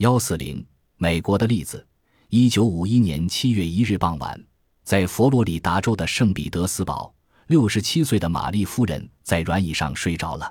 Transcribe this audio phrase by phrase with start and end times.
[0.00, 0.64] 幺四零，
[0.96, 1.86] 美国的例子。
[2.30, 4.42] 一九五一年七月一日傍晚，
[4.82, 7.14] 在佛罗里达州的圣彼得斯堡，
[7.48, 10.50] 六十七岁的玛丽夫人在软椅上睡着了。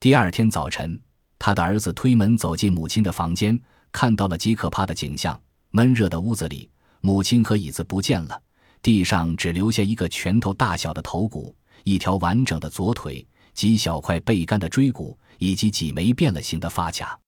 [0.00, 0.98] 第二天早晨，
[1.38, 3.60] 他的儿子推门走进母亲的房间，
[3.92, 6.70] 看到了极可怕的景象：闷热的屋子里，
[7.02, 8.42] 母亲和椅子不见了，
[8.80, 17.20] 地上只留下一个拳头大小的头骨、一条完整的左腿、几小块背干的椎骨以及几枚变了形的发卡。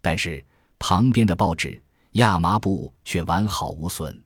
[0.00, 0.42] 但是。
[0.82, 1.80] 旁边的报纸
[2.14, 4.20] 亚麻布却完好无损。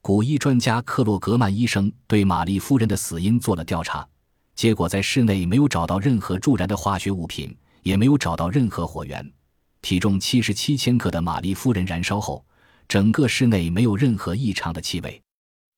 [0.00, 4.08] 古医专家克洛格曼医生对玛丽夫人的死因做了调查，
[4.54, 9.30] 结果在室内没有找到任何助燃的化学物品，也没有找到任何火源。
[9.82, 12.42] 体重七十七千克的玛丽夫人燃烧后，
[12.88, 15.20] 整个室内没有任何异常的气味。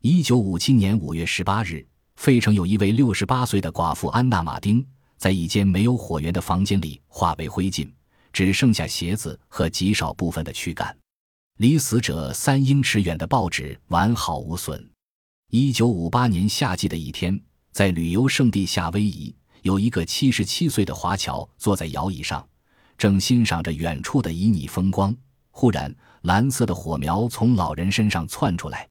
[0.02, 4.86] 一九五七年五月十八日，费城有一位六十八岁的寡妇安娜·马丁，
[5.18, 7.90] 在一间没有火源的房间里化为灰烬。
[8.32, 10.96] 只剩下鞋子和极少部分的躯干，
[11.58, 14.88] 离死者三英尺远的报纸完好无损。
[15.50, 17.38] 一九五八年夏季的一天，
[17.72, 22.46] 在旅游胜地夏威夷，有一个七十七岁的华侨坐在摇椅上，
[22.96, 25.14] 正欣赏着远处的旖旎风光。
[25.50, 28.88] 忽然，蓝色的火苗从老人身上窜出来，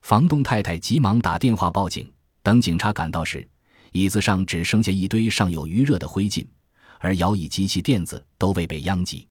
[0.00, 2.10] 房东太太急忙打电话报警。
[2.42, 3.46] 等警察赶到时，
[3.92, 6.46] 椅子上只剩下一堆尚有余热的灰烬。
[6.98, 9.26] 而摇椅及其垫子都未被殃及。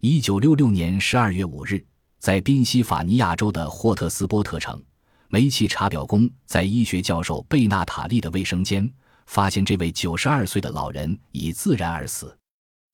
[0.00, 1.84] 一九六六年十二月五日，
[2.18, 4.82] 在宾夕法尼亚州的霍特斯波特城，
[5.28, 8.90] 煤气查表工在医学教授贝纳塔利的卫生间
[9.26, 12.36] 发现这位九十二岁的老人已自然而死，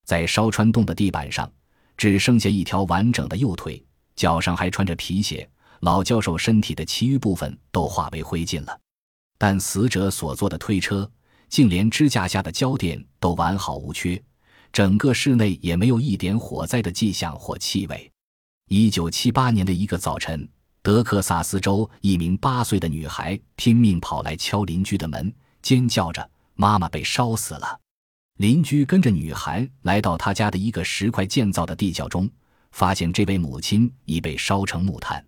[0.05, 1.51] 在烧穿洞的地板上
[1.97, 3.83] 只剩下一条完整的右腿，
[4.15, 5.49] 脚上还穿着皮鞋。
[5.81, 8.81] 老教授身体的其余部分都化为灰烬了，
[9.39, 11.09] 但死者所坐的推车。
[11.49, 14.23] 竟连支架下的胶垫都完好无缺，
[14.73, 18.11] 整个室内也没有一点火灾的迹象或气味。
[18.69, 20.49] 一九七八年的一个早晨，
[20.83, 25.33] 德克萨斯州一名八岁的女孩拼命跑来敲邻居的门，
[25.63, 27.81] 尖叫着：“妈妈被烧死了！”
[28.39, 32.31] 邻居跟着女孩来到他家的一个石块建造的地窖中，
[32.71, 35.25] 发现这位母亲已被烧成木炭。